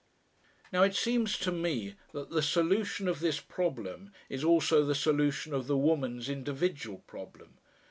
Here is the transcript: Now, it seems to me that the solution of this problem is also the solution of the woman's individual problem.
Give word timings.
Now, 0.73 0.81
it 0.81 0.95
seems 0.95 1.37
to 1.37 1.51
me 1.51 1.93
that 2.11 2.31
the 2.31 2.41
solution 2.41 3.07
of 3.07 3.19
this 3.19 3.39
problem 3.39 4.11
is 4.29 4.43
also 4.43 4.83
the 4.83 4.95
solution 4.95 5.53
of 5.53 5.67
the 5.67 5.77
woman's 5.77 6.27
individual 6.27 7.03
problem. 7.05 7.59